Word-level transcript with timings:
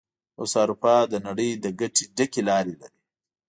اوس 0.39 0.53
اروپا 0.61 0.95
د 1.11 1.13
نړۍ 1.27 1.49
د 1.63 1.65
ګټه 1.79 2.03
ډکې 2.15 2.41
لارې 2.49 2.73
لري. 2.79 2.97